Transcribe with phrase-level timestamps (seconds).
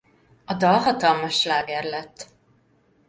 [0.45, 2.27] A dal hatalmas sláger lett.